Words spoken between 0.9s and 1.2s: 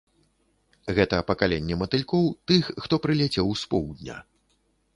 Гэта